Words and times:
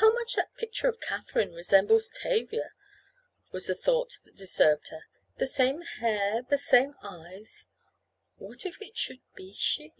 "How 0.00 0.12
much 0.12 0.34
that 0.34 0.54
picture 0.56 0.86
of 0.86 1.00
Katherine 1.00 1.54
resembles 1.54 2.10
Tavia," 2.10 2.72
was 3.52 3.66
the 3.66 3.74
thought 3.74 4.18
that 4.26 4.36
disturbed 4.36 4.88
her. 4.88 5.06
"The 5.38 5.46
same 5.46 5.80
hair—the 5.80 6.58
same 6.58 6.94
eyes—what 7.02 8.66
if 8.66 8.82
it 8.82 8.98
should 8.98 9.22
be 9.34 9.54
she?" 9.54 9.94